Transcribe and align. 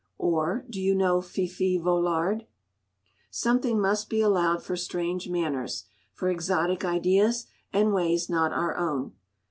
Or 0.17 0.65
do 0.67 0.81
you 0.81 0.95
know 0.95 1.21
Fifi 1.21 1.77
Vollard? 1.77 2.47
Something 3.29 3.79
must 3.79 4.09
be 4.09 4.19
allowed 4.19 4.63
for 4.63 4.75
strange 4.75 5.29
manners, 5.29 5.83
for 6.11 6.27
exotic 6.27 6.83
ideas, 6.83 7.45
and 7.71 7.93
ways 7.93 8.27
not 8.27 8.51
our 8.51 8.75
own. 8.75 9.13